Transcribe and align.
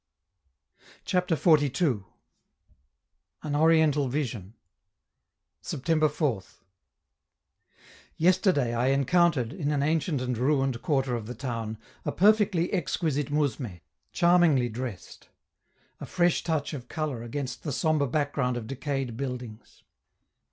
CHAPTER 1.05 1.35
XLII. 1.35 1.99
AN 3.43 3.53
ORIENTAL 3.55 4.07
VISION 4.07 4.55
September 5.61 6.09
4th. 6.09 6.61
Yesterday 8.17 8.73
I 8.73 8.87
encountered, 8.87 9.53
in 9.53 9.69
an 9.69 9.83
ancient 9.83 10.19
and 10.19 10.35
ruined 10.39 10.81
quarter 10.81 11.13
of 11.15 11.27
the 11.27 11.35
town, 11.35 11.77
a 12.03 12.11
perfectly 12.11 12.73
exquisite 12.73 13.29
mousme, 13.29 13.79
charmingly 14.11 14.69
dressed; 14.69 15.29
a 15.99 16.07
fresh 16.07 16.43
touch 16.43 16.73
of 16.73 16.87
color 16.87 17.21
against 17.21 17.61
the 17.61 17.71
sombre 17.71 18.07
background 18.07 18.57
of 18.57 18.65
decayed 18.65 19.15
buildings. 19.15 19.83